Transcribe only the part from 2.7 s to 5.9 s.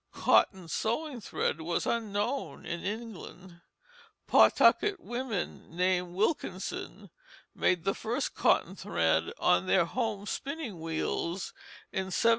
England. Pawtucket women